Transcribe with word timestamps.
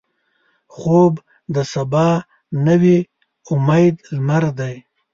خوب 0.75 1.13
د 1.55 1.57
سبا 1.73 2.07
نوې 2.67 2.97
امیدي 3.53 4.01
لمر 4.15 4.43
دی 4.59 4.75